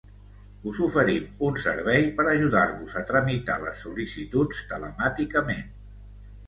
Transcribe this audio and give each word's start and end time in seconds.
Us 0.69 0.79
oferim 0.85 1.27
un 1.49 1.59
servei 1.65 2.07
per 2.21 2.25
ajudar-vos 2.33 2.97
a 3.03 3.05
tramitar 3.13 3.59
les 3.67 3.87
sol·licituds 3.87 4.67
telemàticament. 4.75 5.69